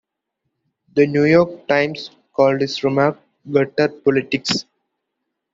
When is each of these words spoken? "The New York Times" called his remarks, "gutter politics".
"The 0.95 1.05
New 1.05 1.25
York 1.25 1.67
Times" 1.67 2.09
called 2.33 2.61
his 2.61 2.83
remarks, 2.83 3.19
"gutter 3.51 3.87
politics". 3.89 4.65